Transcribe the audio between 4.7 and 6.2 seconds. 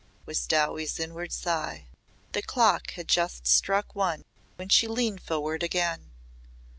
leaned forward again.